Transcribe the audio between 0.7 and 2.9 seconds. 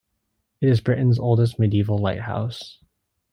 Britain's oldest medieval lighthouse.